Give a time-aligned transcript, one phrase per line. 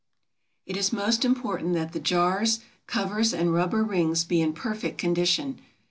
[0.65, 5.61] It is most important that the jars, covers, and rubber rings be in perfect condition.